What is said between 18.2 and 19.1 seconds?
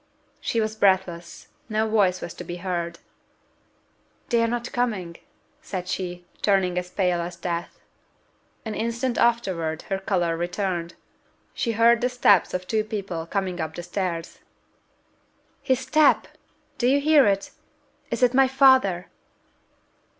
it my father?"